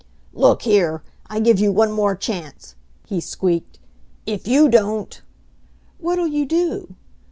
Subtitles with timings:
[0.33, 2.73] "Look here, I give you one more chance,"
[3.05, 3.77] he squeaked;
[4.25, 5.21] "if you don't"
[5.99, 6.95] "What'll you do?"